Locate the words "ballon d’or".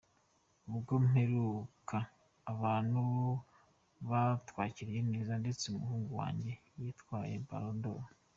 7.47-8.03